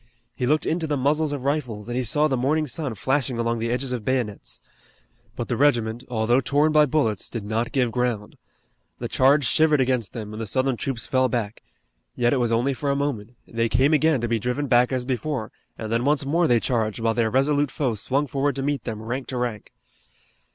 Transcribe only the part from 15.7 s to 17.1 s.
and then once more they charged,